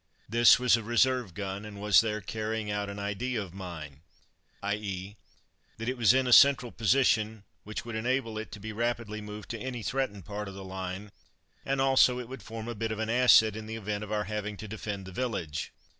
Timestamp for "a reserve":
0.75-1.35